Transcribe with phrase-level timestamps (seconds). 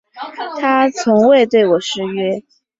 [0.59, 2.41] 他从未对我失约